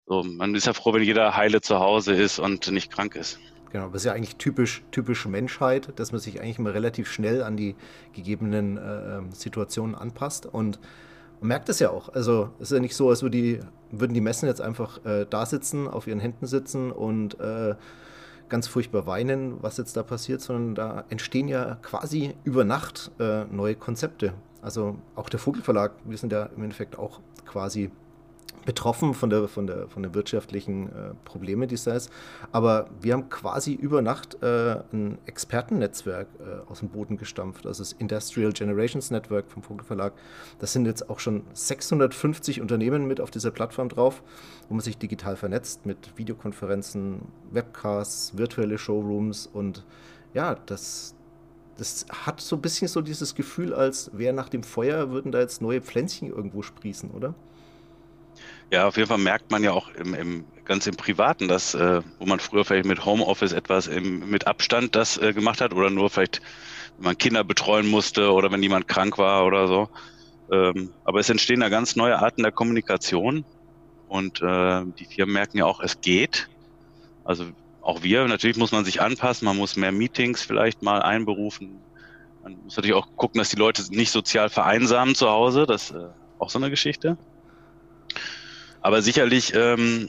so. 0.06 0.22
Man 0.22 0.54
ist 0.54 0.66
ja 0.66 0.72
froh, 0.72 0.94
wenn 0.94 1.02
jeder 1.02 1.36
heile 1.36 1.60
zu 1.60 1.78
Hause 1.78 2.14
ist 2.14 2.38
und 2.38 2.70
nicht 2.70 2.90
krank 2.90 3.16
ist. 3.16 3.38
Genau, 3.70 3.88
das 3.88 4.00
ist 4.00 4.06
ja 4.06 4.14
eigentlich 4.14 4.36
typisch, 4.36 4.82
typisch 4.92 5.26
Menschheit, 5.26 5.92
dass 5.96 6.10
man 6.10 6.22
sich 6.22 6.40
eigentlich 6.40 6.58
immer 6.58 6.72
relativ 6.72 7.12
schnell 7.12 7.42
an 7.42 7.58
die 7.58 7.76
gegebenen 8.14 8.78
äh, 8.78 9.18
ähm, 9.18 9.32
Situationen 9.32 9.94
anpasst. 9.94 10.46
Und 10.46 10.80
man 11.40 11.48
merkt 11.48 11.68
es 11.68 11.78
ja 11.78 11.90
auch. 11.90 12.08
Also 12.10 12.50
es 12.58 12.70
ist 12.70 12.76
ja 12.76 12.80
nicht 12.80 12.96
so, 12.96 13.08
als 13.10 13.22
würden 13.22 13.32
die, 13.32 13.60
würden 13.90 14.14
die 14.14 14.20
Messen 14.20 14.46
jetzt 14.46 14.60
einfach 14.60 15.04
äh, 15.04 15.26
da 15.28 15.46
sitzen, 15.46 15.88
auf 15.88 16.06
ihren 16.06 16.20
Händen 16.20 16.46
sitzen 16.46 16.90
und 16.92 17.38
äh, 17.40 17.74
ganz 18.48 18.66
furchtbar 18.66 19.06
weinen, 19.06 19.62
was 19.62 19.76
jetzt 19.76 19.96
da 19.96 20.02
passiert, 20.02 20.40
sondern 20.40 20.74
da 20.74 21.04
entstehen 21.10 21.48
ja 21.48 21.76
quasi 21.82 22.34
über 22.44 22.64
Nacht 22.64 23.10
äh, 23.18 23.44
neue 23.44 23.74
Konzepte. 23.74 24.34
Also 24.62 24.96
auch 25.14 25.28
der 25.28 25.38
Vogelverlag, 25.38 25.92
wir 26.04 26.18
sind 26.18 26.32
ja 26.32 26.44
im 26.56 26.62
Endeffekt 26.62 26.98
auch 26.98 27.20
quasi 27.46 27.90
betroffen 28.64 29.14
von 29.14 29.30
der, 29.30 29.48
von 29.48 29.66
der, 29.66 29.88
von 29.88 30.02
den 30.02 30.14
wirtschaftlichen 30.14 30.88
äh, 30.88 31.14
Probleme, 31.24 31.66
die 31.66 31.74
es 31.74 31.84
da 31.84 31.94
ist. 31.94 32.10
Aber 32.52 32.88
wir 33.00 33.14
haben 33.14 33.28
quasi 33.28 33.72
über 33.74 34.02
Nacht 34.02 34.42
äh, 34.42 34.82
ein 34.92 35.18
Expertennetzwerk 35.26 36.28
äh, 36.40 36.70
aus 36.70 36.80
dem 36.80 36.88
Boden 36.88 37.16
gestampft. 37.16 37.66
Also 37.66 37.82
das 37.82 37.92
Industrial 37.92 38.52
Generations 38.52 39.10
Network 39.10 39.50
vom 39.50 39.62
Vogel 39.62 39.84
Verlag. 39.84 40.12
Das 40.58 40.72
sind 40.72 40.86
jetzt 40.86 41.08
auch 41.10 41.18
schon 41.18 41.42
650 41.52 42.60
Unternehmen 42.60 43.06
mit 43.06 43.20
auf 43.20 43.30
dieser 43.30 43.50
Plattform 43.50 43.88
drauf, 43.88 44.22
wo 44.68 44.74
man 44.74 44.82
sich 44.82 44.98
digital 44.98 45.36
vernetzt 45.36 45.86
mit 45.86 46.16
Videokonferenzen, 46.16 47.22
Webcasts, 47.50 48.36
virtuelle 48.36 48.78
Showrooms 48.78 49.46
und 49.46 49.84
ja, 50.34 50.54
das, 50.66 51.14
das 51.76 52.06
hat 52.10 52.40
so 52.40 52.56
ein 52.56 52.62
bisschen 52.62 52.88
so 52.88 53.00
dieses 53.00 53.34
Gefühl, 53.34 53.72
als 53.72 54.10
wäre 54.12 54.34
nach 54.34 54.48
dem 54.48 54.62
Feuer 54.62 55.10
würden 55.10 55.32
da 55.32 55.40
jetzt 55.40 55.62
neue 55.62 55.80
Pflänzchen 55.80 56.28
irgendwo 56.28 56.62
sprießen, 56.62 57.10
oder? 57.10 57.34
Ja, 58.70 58.86
auf 58.88 58.96
jeden 58.96 59.08
Fall 59.08 59.18
merkt 59.18 59.50
man 59.50 59.64
ja 59.64 59.72
auch 59.72 59.88
im, 59.90 60.14
im 60.14 60.52
ganz 60.64 60.86
im 60.86 60.96
Privaten, 60.96 61.48
dass, 61.48 61.74
äh, 61.74 62.02
wo 62.18 62.26
man 62.26 62.40
früher 62.40 62.64
vielleicht 62.66 62.84
mit 62.86 63.04
Homeoffice 63.04 63.52
etwas 63.52 63.86
im, 63.86 64.28
mit 64.28 64.46
Abstand 64.46 64.94
das 64.94 65.16
äh, 65.16 65.32
gemacht 65.32 65.60
hat 65.62 65.72
oder 65.72 65.90
nur 65.90 66.10
vielleicht, 66.10 66.40
wenn 66.96 67.06
man 67.06 67.18
Kinder 67.18 67.44
betreuen 67.44 67.88
musste 67.88 68.32
oder 68.32 68.52
wenn 68.52 68.62
jemand 68.62 68.86
krank 68.88 69.16
war 69.18 69.46
oder 69.46 69.68
so. 69.68 69.88
Ähm, 70.52 70.94
aber 71.04 71.20
es 71.20 71.30
entstehen 71.30 71.60
da 71.60 71.70
ganz 71.70 71.96
neue 71.96 72.18
Arten 72.18 72.42
der 72.42 72.52
Kommunikation 72.52 73.46
und 74.06 74.42
äh, 74.42 74.84
die 74.98 75.06
Firmen 75.06 75.34
merken 75.34 75.58
ja 75.58 75.66
auch, 75.66 75.80
es 75.80 76.00
geht. 76.02 76.48
Also 77.24 77.52
auch 77.80 78.02
wir, 78.02 78.26
natürlich 78.28 78.56
muss 78.58 78.72
man 78.72 78.84
sich 78.84 79.00
anpassen, 79.02 79.46
man 79.46 79.56
muss 79.56 79.76
mehr 79.76 79.92
Meetings 79.92 80.42
vielleicht 80.42 80.82
mal 80.82 81.02
einberufen, 81.02 81.86
Man 82.42 82.58
muss 82.64 82.76
natürlich 82.76 82.96
auch 82.96 83.08
gucken, 83.16 83.38
dass 83.40 83.50
die 83.50 83.56
Leute 83.56 83.84
nicht 83.90 84.10
sozial 84.12 84.50
vereinsamen 84.50 85.14
zu 85.14 85.28
Hause. 85.30 85.66
Das 85.66 85.90
ist 85.90 85.96
äh, 85.96 86.10
auch 86.38 86.50
so 86.50 86.58
eine 86.58 86.70
Geschichte. 86.70 87.18
Aber 88.80 89.02
sicherlich 89.02 89.54
ähm, 89.54 90.08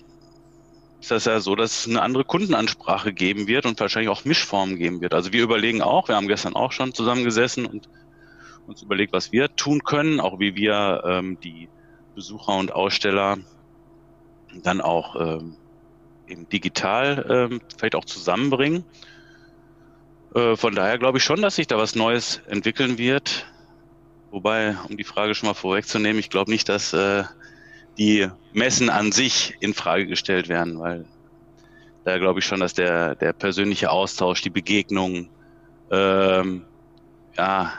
ist 1.00 1.12
das 1.12 1.26
ja 1.26 1.40
so, 1.40 1.56
dass 1.56 1.80
es 1.80 1.88
eine 1.88 2.02
andere 2.02 2.26
Kundenansprache 2.26 3.14
geben 3.14 3.48
wird 3.48 3.66
und 3.66 3.80
wahrscheinlich 3.80 4.10
auch 4.10 4.26
Mischformen 4.26 4.78
geben 4.78 5.02
wird. 5.02 5.14
Also 5.14 5.32
wir 5.32 5.44
überlegen 5.44 5.82
auch, 5.82 6.08
wir 6.08 6.16
haben 6.16 6.28
gestern 6.28 6.56
auch 6.56 6.72
schon 6.72 6.94
zusammengesessen 6.94 7.66
und 7.66 7.90
uns 8.68 8.82
überlegt, 8.82 9.14
was 9.14 9.32
wir 9.32 9.56
tun 9.56 9.84
können, 9.84 10.20
auch 10.20 10.40
wie 10.40 10.56
wir 10.56 11.02
ähm, 11.06 11.40
die 11.42 11.70
Besucher 12.16 12.58
und 12.58 12.74
Aussteller 12.74 13.38
dann 14.64 14.82
auch 14.82 15.16
ähm, 15.16 15.56
eben 16.28 16.48
digital 16.50 17.26
ähm, 17.30 17.62
vielleicht 17.78 17.96
auch 17.96 18.06
zusammenbringen. 18.06 18.84
Äh, 20.36 20.56
von 20.56 20.76
daher 20.76 20.98
glaube 20.98 21.18
ich 21.18 21.24
schon, 21.24 21.42
dass 21.42 21.56
sich 21.56 21.68
da 21.68 21.78
was 21.78 21.96
Neues 21.96 22.42
entwickeln 22.48 22.98
wird. 22.98 23.48
Wobei, 24.32 24.76
um 24.88 24.98
die 24.98 25.04
Frage 25.04 25.34
schon 25.34 25.48
mal 25.48 25.56
vorwegzunehmen, 25.56 26.20
ich 26.20 26.30
glaube 26.30 26.52
nicht, 26.52 26.70
dass 26.70 26.94
äh, 26.94 27.24
die 28.00 28.28
Messen 28.54 28.90
an 28.90 29.12
sich 29.12 29.56
in 29.60 29.74
Frage 29.74 30.08
gestellt 30.08 30.48
werden, 30.48 30.80
weil 30.80 31.06
da 32.06 32.18
glaube 32.18 32.40
ich 32.40 32.46
schon, 32.46 32.62
dass 32.62 32.74
der, 32.74 33.16
der 33.16 33.34
persönliche 33.34 33.92
Austausch, 33.92 34.42
die 34.42 34.50
Begegnung, 34.50 35.30
ähm, 35.92 36.66
ja, 37.38 37.74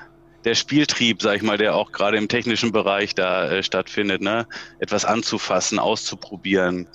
der 0.44 0.54
Spieltrieb, 0.54 1.22
sag 1.22 1.36
ich 1.36 1.42
mal, 1.42 1.58
der 1.58 1.74
auch 1.74 1.90
gerade 1.90 2.18
im 2.18 2.28
technischen 2.28 2.70
Bereich 2.70 3.14
da 3.14 3.50
äh, 3.50 3.62
stattfindet, 3.62 4.20
ne, 4.20 4.46
etwas 4.78 5.04
anzufassen, 5.04 5.78
auszuprobieren, 5.78 6.86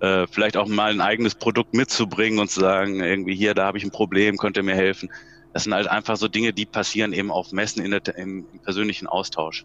äh, 0.00 0.26
vielleicht 0.28 0.56
auch 0.56 0.68
mal 0.68 0.92
ein 0.92 1.00
eigenes 1.00 1.34
Produkt 1.34 1.74
mitzubringen 1.74 2.38
und 2.38 2.50
zu 2.50 2.60
sagen, 2.60 3.00
irgendwie 3.00 3.34
hier, 3.34 3.54
da 3.54 3.66
habe 3.66 3.78
ich 3.78 3.84
ein 3.84 3.90
Problem, 3.90 4.36
könnt 4.38 4.56
ihr 4.56 4.62
mir 4.62 4.76
helfen. 4.76 5.10
Das 5.52 5.64
sind 5.64 5.74
halt 5.74 5.88
einfach 5.88 6.16
so 6.16 6.28
Dinge, 6.28 6.52
die 6.52 6.66
passieren 6.66 7.12
eben 7.12 7.30
auf 7.30 7.52
Messen 7.52 7.84
in 7.84 7.90
der, 7.90 8.02
im, 8.16 8.46
im 8.52 8.60
persönlichen 8.60 9.06
Austausch. 9.06 9.64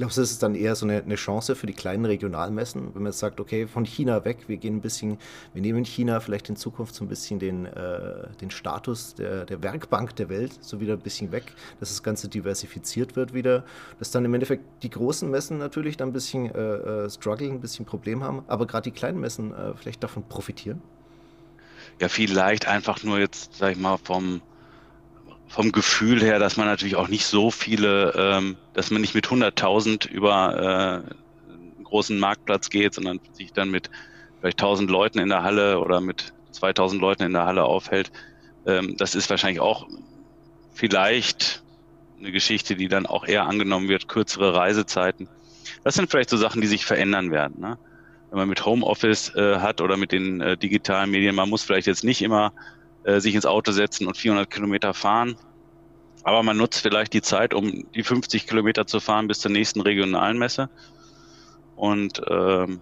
Glaubst 0.00 0.16
du, 0.16 0.22
das 0.22 0.30
ist 0.30 0.42
dann 0.42 0.54
eher 0.54 0.74
so 0.76 0.86
eine, 0.86 1.02
eine, 1.02 1.16
Chance 1.16 1.54
für 1.54 1.66
die 1.66 1.74
kleinen 1.74 2.06
Regionalmessen, 2.06 2.94
wenn 2.94 3.02
man 3.02 3.12
jetzt 3.12 3.18
sagt, 3.18 3.38
okay, 3.38 3.66
von 3.66 3.84
China 3.84 4.24
weg, 4.24 4.44
wir 4.46 4.56
gehen 4.56 4.76
ein 4.76 4.80
bisschen, 4.80 5.18
wir 5.52 5.60
nehmen 5.60 5.84
China 5.84 6.20
vielleicht 6.20 6.48
in 6.48 6.56
Zukunft 6.56 6.94
so 6.94 7.04
ein 7.04 7.08
bisschen 7.08 7.38
den, 7.38 7.66
äh, 7.66 8.26
den 8.40 8.50
Status 8.50 9.14
der, 9.14 9.44
der 9.44 9.62
Werkbank 9.62 10.16
der 10.16 10.30
Welt 10.30 10.52
so 10.62 10.80
wieder 10.80 10.94
ein 10.94 11.00
bisschen 11.00 11.32
weg, 11.32 11.52
dass 11.80 11.90
das 11.90 12.02
Ganze 12.02 12.30
diversifiziert 12.30 13.14
wird 13.14 13.34
wieder, 13.34 13.62
dass 13.98 14.10
dann 14.10 14.24
im 14.24 14.32
Endeffekt 14.32 14.64
die 14.82 14.88
großen 14.88 15.30
Messen 15.30 15.58
natürlich 15.58 15.98
dann 15.98 16.08
ein 16.08 16.12
bisschen 16.14 16.46
äh, 16.46 17.04
äh 17.04 17.10
struggling, 17.10 17.56
ein 17.56 17.60
bisschen 17.60 17.84
Problem 17.84 18.24
haben, 18.24 18.42
aber 18.46 18.66
gerade 18.66 18.84
die 18.84 18.96
kleinen 18.96 19.20
Messen 19.20 19.52
äh, 19.52 19.74
vielleicht 19.74 20.02
davon 20.02 20.22
profitieren? 20.22 20.80
Ja, 22.00 22.08
vielleicht 22.08 22.66
einfach 22.66 23.04
nur 23.04 23.18
jetzt, 23.18 23.56
sag 23.56 23.72
ich 23.72 23.78
mal, 23.78 23.98
vom 23.98 24.40
vom 25.50 25.72
Gefühl 25.72 26.22
her, 26.22 26.38
dass 26.38 26.56
man 26.56 26.66
natürlich 26.66 26.94
auch 26.94 27.08
nicht 27.08 27.26
so 27.26 27.50
viele, 27.50 28.14
ähm, 28.16 28.56
dass 28.72 28.92
man 28.92 29.00
nicht 29.00 29.16
mit 29.16 29.26
100.000 29.26 30.08
über 30.08 30.54
äh, 30.54 31.52
einen 31.52 31.84
großen 31.84 32.20
Marktplatz 32.20 32.70
geht, 32.70 32.94
sondern 32.94 33.18
sich 33.32 33.52
dann 33.52 33.68
mit 33.68 33.90
vielleicht 34.38 34.62
1.000 34.62 34.88
Leuten 34.88 35.18
in 35.18 35.28
der 35.28 35.42
Halle 35.42 35.80
oder 35.80 36.00
mit 36.00 36.32
2.000 36.54 37.00
Leuten 37.00 37.24
in 37.24 37.32
der 37.32 37.46
Halle 37.46 37.64
aufhält. 37.64 38.12
Ähm, 38.64 38.96
das 38.96 39.16
ist 39.16 39.28
wahrscheinlich 39.28 39.58
auch 39.58 39.88
vielleicht 40.72 41.64
eine 42.20 42.30
Geschichte, 42.30 42.76
die 42.76 42.86
dann 42.86 43.06
auch 43.06 43.26
eher 43.26 43.46
angenommen 43.46 43.88
wird, 43.88 44.06
kürzere 44.06 44.54
Reisezeiten. 44.54 45.28
Das 45.82 45.96
sind 45.96 46.12
vielleicht 46.12 46.30
so 46.30 46.36
Sachen, 46.36 46.60
die 46.60 46.68
sich 46.68 46.86
verändern 46.86 47.32
werden. 47.32 47.60
Ne? 47.60 47.76
Wenn 48.30 48.38
man 48.38 48.48
mit 48.48 48.64
Homeoffice 48.64 49.34
äh, 49.34 49.58
hat 49.58 49.80
oder 49.80 49.96
mit 49.96 50.12
den 50.12 50.40
äh, 50.40 50.56
digitalen 50.56 51.10
Medien, 51.10 51.34
man 51.34 51.50
muss 51.50 51.64
vielleicht 51.64 51.88
jetzt 51.88 52.04
nicht 52.04 52.22
immer 52.22 52.52
äh, 53.04 53.20
sich 53.20 53.34
ins 53.34 53.46
Auto 53.46 53.72
setzen 53.72 54.06
und 54.06 54.16
400 54.16 54.50
Kilometer 54.50 54.94
fahren. 54.94 55.36
Aber 56.22 56.42
man 56.42 56.56
nutzt 56.56 56.80
vielleicht 56.80 57.12
die 57.14 57.22
Zeit, 57.22 57.54
um 57.54 57.90
die 57.92 58.02
50 58.02 58.46
Kilometer 58.46 58.86
zu 58.86 59.00
fahren 59.00 59.26
bis 59.26 59.40
zur 59.40 59.50
nächsten 59.50 59.80
regionalen 59.80 60.38
Messe. 60.38 60.68
Und 61.76 62.20
ähm, 62.28 62.80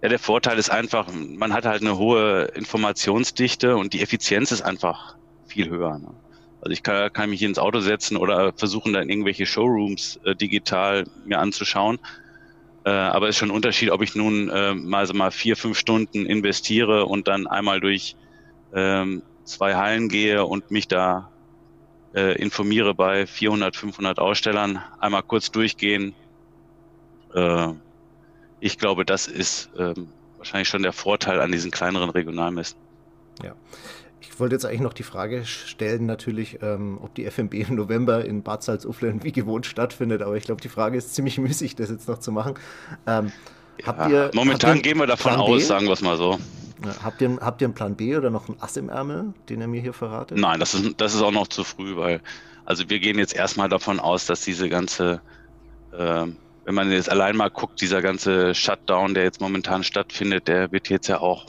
ja, 0.00 0.08
der 0.08 0.20
Vorteil 0.20 0.58
ist 0.58 0.70
einfach, 0.70 1.08
man 1.12 1.52
hat 1.52 1.66
halt 1.66 1.82
eine 1.82 1.98
hohe 1.98 2.44
Informationsdichte 2.54 3.76
und 3.76 3.94
die 3.94 4.00
Effizienz 4.00 4.52
ist 4.52 4.62
einfach 4.62 5.16
viel 5.46 5.68
höher. 5.68 5.98
Ne? 5.98 6.14
Also 6.60 6.72
ich 6.72 6.84
kann, 6.84 7.12
kann 7.12 7.30
mich 7.30 7.42
ins 7.42 7.58
Auto 7.58 7.80
setzen 7.80 8.16
oder 8.16 8.52
versuchen, 8.52 8.92
dann 8.92 9.08
irgendwelche 9.08 9.44
Showrooms 9.44 10.20
äh, 10.24 10.36
digital 10.36 11.04
mir 11.24 11.40
anzuschauen. 11.40 11.98
Äh, 12.84 12.90
aber 12.90 13.28
es 13.28 13.34
ist 13.34 13.38
schon 13.38 13.50
ein 13.50 13.56
Unterschied, 13.56 13.90
ob 13.90 14.02
ich 14.02 14.14
nun 14.14 14.48
äh, 14.50 14.74
mal 14.74 15.06
so 15.06 15.14
mal 15.14 15.30
vier, 15.30 15.56
fünf 15.56 15.76
Stunden 15.76 16.26
investiere 16.26 17.06
und 17.06 17.26
dann 17.26 17.48
einmal 17.48 17.80
durch 17.80 18.14
ähm, 18.74 19.22
zwei 19.48 19.74
Hallen 19.74 20.08
gehe 20.08 20.44
und 20.44 20.70
mich 20.70 20.88
da 20.88 21.30
äh, 22.14 22.40
informiere 22.40 22.94
bei 22.94 23.26
400, 23.26 23.76
500 23.76 24.18
Ausstellern, 24.18 24.82
einmal 25.00 25.22
kurz 25.22 25.50
durchgehen. 25.50 26.14
Äh, 27.34 27.68
ich 28.60 28.78
glaube, 28.78 29.04
das 29.04 29.26
ist 29.26 29.70
äh, 29.76 29.94
wahrscheinlich 30.36 30.68
schon 30.68 30.82
der 30.82 30.92
Vorteil 30.92 31.40
an 31.40 31.52
diesen 31.52 31.70
kleineren 31.70 32.10
Regionalmessen. 32.10 32.78
Ja. 33.42 33.54
Ich 34.20 34.40
wollte 34.40 34.54
jetzt 34.54 34.64
eigentlich 34.64 34.80
noch 34.80 34.92
die 34.92 35.02
Frage 35.02 35.44
stellen, 35.44 36.06
natürlich, 36.06 36.58
ähm, 36.62 36.98
ob 37.02 37.14
die 37.14 37.28
FMB 37.28 37.54
im 37.54 37.74
November 37.74 38.24
in 38.24 38.42
Bad 38.42 38.62
Salzuflen 38.62 39.22
wie 39.24 39.32
gewohnt 39.32 39.66
stattfindet, 39.66 40.22
aber 40.22 40.36
ich 40.36 40.44
glaube, 40.44 40.60
die 40.60 40.68
Frage 40.68 40.96
ist 40.96 41.14
ziemlich 41.14 41.38
müßig, 41.38 41.74
das 41.76 41.90
jetzt 41.90 42.08
noch 42.08 42.18
zu 42.18 42.32
machen. 42.32 42.54
Ähm, 43.06 43.32
ja, 43.84 44.08
ihr, 44.08 44.30
momentan 44.34 44.82
gehen 44.82 44.98
wir 44.98 45.06
davon 45.06 45.34
aus, 45.34 45.66
sagen 45.66 45.86
wir 45.86 45.92
es 45.92 46.02
mal 46.02 46.16
so. 46.16 46.38
Habt 47.02 47.20
ihr, 47.20 47.38
habt 47.40 47.60
ihr 47.60 47.66
einen 47.66 47.74
Plan 47.74 47.96
B 47.96 48.16
oder 48.16 48.30
noch 48.30 48.48
einen 48.48 48.60
Ass 48.60 48.76
im 48.76 48.88
Ärmel, 48.88 49.34
den 49.48 49.60
er 49.60 49.66
mir 49.66 49.80
hier 49.80 49.92
verratet? 49.92 50.38
Nein, 50.38 50.60
das 50.60 50.74
ist, 50.74 51.00
das 51.00 51.14
ist 51.14 51.22
auch 51.22 51.32
noch 51.32 51.48
zu 51.48 51.64
früh, 51.64 51.96
weil 51.96 52.20
also 52.68 52.88
wir 52.90 52.98
gehen 53.00 53.18
jetzt 53.18 53.34
erstmal 53.34 53.70
davon 53.70 53.98
aus, 53.98 54.26
dass 54.26 54.42
diese 54.42 54.68
ganze, 54.68 55.22
äh, 55.92 56.26
wenn 56.64 56.74
man 56.74 56.92
jetzt 56.92 57.10
allein 57.10 57.34
mal 57.34 57.48
guckt, 57.48 57.80
dieser 57.80 58.02
ganze 58.02 58.54
Shutdown, 58.54 59.14
der 59.14 59.24
jetzt 59.24 59.40
momentan 59.40 59.82
stattfindet, 59.82 60.48
der 60.48 60.70
wird 60.70 60.90
jetzt 60.90 61.08
ja 61.08 61.20
auch 61.20 61.46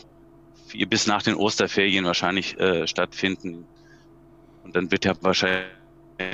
bis 0.88 1.08
nach 1.08 1.22
den 1.22 1.36
Osterferien 1.36 2.06
wahrscheinlich 2.06 2.58
äh, 2.58 2.88
stattfinden. 2.88 3.66
Und 4.64 4.78
dann 4.78 4.92
wird 4.92 5.04
ja 5.04 5.14
wahrscheinlich 5.20 5.66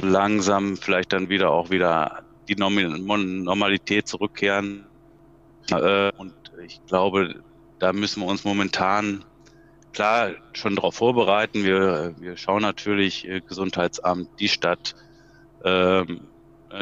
langsam 0.01 0.77
vielleicht 0.77 1.13
dann 1.13 1.29
wieder 1.29 1.49
auch 1.49 1.71
wieder 1.71 2.23
die 2.47 2.55
Normalität 2.55 4.07
zurückkehren. 4.07 4.85
Äh, 5.71 6.11
und 6.17 6.35
ich 6.63 6.79
glaube, 6.85 7.41
da 7.85 7.93
müssen 7.93 8.23
wir 8.23 8.27
uns 8.27 8.43
momentan 8.43 9.23
klar 9.93 10.31
schon 10.53 10.75
darauf 10.75 10.95
vorbereiten. 10.95 11.63
Wir, 11.63 12.15
wir 12.17 12.35
schauen 12.35 12.63
natürlich 12.63 13.27
äh, 13.27 13.41
Gesundheitsamt, 13.41 14.27
die 14.39 14.47
Stadt, 14.47 14.95
ähm, 15.63 16.21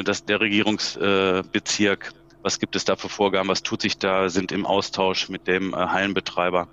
das, 0.06 0.24
der 0.24 0.40
Regierungsbezirk, 0.40 2.08
äh, 2.08 2.32
was 2.42 2.58
gibt 2.58 2.78
es 2.78 2.86
da 2.86 2.96
für 2.96 3.10
Vorgaben, 3.10 3.50
was 3.50 3.64
tut 3.64 3.82
sich 3.82 3.98
da, 3.98 4.30
sind 4.30 4.54
im 4.54 4.66
Austausch 4.66 5.28
mit 5.28 5.46
dem 5.46 5.74
äh, 5.74 5.76
Hallenbetreiber. 5.76 6.70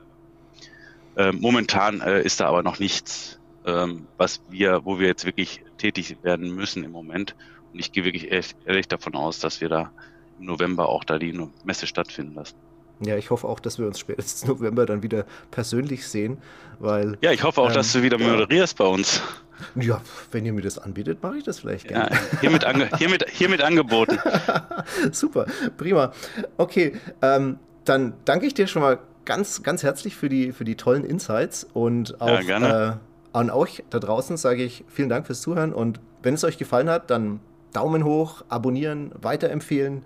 Äh, 1.17 1.33
momentan 1.33 2.01
äh, 2.01 2.23
ist 2.23 2.39
da 2.39 2.47
aber 2.47 2.63
noch 2.63 2.79
nichts, 2.79 3.41
ähm, 3.67 4.07
was 4.17 4.43
wir, 4.49 4.85
wo 4.85 5.01
wir 5.01 5.09
jetzt 5.09 5.27
wirklich 5.27 5.65
tätig 5.77 6.19
werden 6.23 6.55
müssen 6.55 6.85
im 6.85 6.93
Moment. 6.93 7.35
Und 7.73 7.81
ich 7.81 7.91
gehe 7.91 8.05
wirklich 8.05 8.31
ehrlich, 8.31 8.55
ehrlich 8.65 8.87
davon 8.87 9.17
aus, 9.17 9.41
dass 9.41 9.61
wir 9.61 9.69
da 9.69 9.91
im 10.39 10.47
November 10.47 10.89
auch 10.89 11.03
da 11.03 11.19
die 11.19 11.37
Messe 11.65 11.89
stattfinden 11.89 12.35
lassen. 12.35 12.70
Ja, 13.01 13.17
ich 13.17 13.31
hoffe 13.31 13.49
auch, 13.49 13.61
dass 13.61 13.79
wir 13.79 13.87
uns 13.87 13.99
spätestens 13.99 14.47
November 14.49 14.87
dann 14.87 15.03
wieder 15.03 15.25
persönlich 15.51 16.07
sehen, 16.07 16.39
weil. 16.79 17.17
Ja, 17.21 17.33
ich 17.33 17.43
hoffe 17.43 17.61
auch, 17.61 17.69
ähm, 17.69 17.75
dass 17.75 17.93
du 17.93 18.03
wieder 18.03 18.19
moderierst 18.19 18.77
bei 18.77 18.87
uns. 18.87 19.23
Ja, 19.75 20.01
wenn 20.33 20.47
ihr 20.47 20.53
mir 20.53 20.63
das 20.63 20.79
anbietet, 20.79 21.23
mache 21.23 21.39
ich 21.39 21.45
das 21.45 21.61
vielleicht 21.61 21.89
gerne. 21.89 22.11
Ja, 22.11 22.41
hiermit, 22.41 22.65
ange 22.65 22.89
hiermit, 22.97 23.27
hiermit 23.31 23.63
angeboten. 23.63 24.19
Super, 25.13 25.47
prima. 25.77 26.13
Okay, 26.57 26.95
ähm, 27.21 27.59
dann 27.85 28.15
danke 28.25 28.47
ich 28.47 28.55
dir 28.55 28.67
schon 28.67 28.83
mal 28.83 28.99
ganz, 29.25 29.63
ganz 29.63 29.83
herzlich 29.83 30.17
für 30.17 30.29
die, 30.29 30.53
für 30.53 30.65
die 30.65 30.77
tollen 30.77 31.05
Insights 31.05 31.67
und 31.75 32.21
auch 32.21 32.41
ja, 32.41 32.91
äh, 32.91 32.97
an 33.33 33.51
euch 33.51 33.85
da 33.91 33.99
draußen 33.99 34.37
sage 34.37 34.65
ich 34.65 34.85
vielen 34.89 35.09
Dank 35.09 35.27
fürs 35.27 35.41
Zuhören 35.41 35.73
und 35.73 36.01
wenn 36.23 36.35
es 36.35 36.45
euch 36.45 36.59
gefallen 36.59 36.89
hat, 36.89 37.11
dann 37.11 37.41
Daumen 37.73 38.05
hoch, 38.05 38.43
abonnieren, 38.49 39.13
weiterempfehlen 39.21 40.03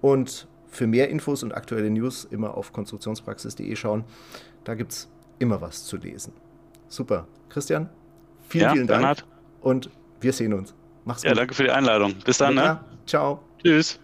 und 0.00 0.48
für 0.68 0.86
mehr 0.86 1.10
Infos 1.10 1.42
und 1.42 1.52
aktuelle 1.52 1.90
News 1.90 2.24
immer 2.24 2.56
auf 2.56 2.72
konstruktionspraxis.de 2.72 3.76
schauen. 3.76 4.04
Da 4.64 4.74
gibt 4.74 4.92
es 4.92 5.10
immer 5.38 5.60
was 5.60 5.84
zu 5.84 5.98
lesen. 5.98 6.32
Super. 6.88 7.26
Christian, 7.50 7.90
vielen, 8.48 8.62
ja, 8.62 8.72
vielen 8.72 8.86
Dank. 8.86 9.00
Bernhard. 9.00 9.26
Und 9.60 9.90
wir 10.20 10.32
sehen 10.32 10.54
uns. 10.54 10.72
Mach's 11.04 11.22
gut. 11.22 11.30
Ja, 11.30 11.34
danke 11.34 11.54
für 11.54 11.64
die 11.64 11.70
Einladung. 11.70 12.14
Bis 12.24 12.38
dann. 12.38 12.54
Ne? 12.54 12.80
Ciao. 13.06 13.42
Tschüss. 13.62 14.00